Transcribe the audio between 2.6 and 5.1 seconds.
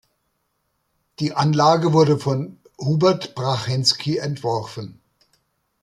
Hubert Prachensky entworfen.